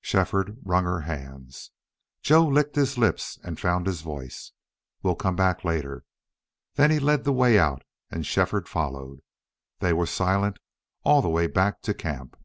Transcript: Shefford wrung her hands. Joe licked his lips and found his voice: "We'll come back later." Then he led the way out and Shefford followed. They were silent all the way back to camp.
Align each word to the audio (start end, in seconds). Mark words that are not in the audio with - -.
Shefford 0.00 0.58
wrung 0.64 0.82
her 0.82 1.02
hands. 1.02 1.70
Joe 2.20 2.44
licked 2.44 2.74
his 2.74 2.98
lips 2.98 3.38
and 3.44 3.60
found 3.60 3.86
his 3.86 4.00
voice: 4.00 4.50
"We'll 5.04 5.14
come 5.14 5.36
back 5.36 5.62
later." 5.62 6.04
Then 6.74 6.90
he 6.90 6.98
led 6.98 7.22
the 7.22 7.32
way 7.32 7.56
out 7.56 7.84
and 8.10 8.26
Shefford 8.26 8.68
followed. 8.68 9.22
They 9.78 9.92
were 9.92 10.06
silent 10.06 10.58
all 11.04 11.22
the 11.22 11.28
way 11.28 11.46
back 11.46 11.82
to 11.82 11.94
camp. 11.94 12.36